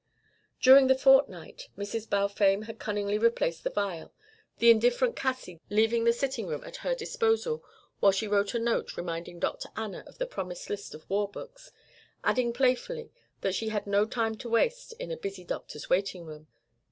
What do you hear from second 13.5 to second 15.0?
she had no time to waste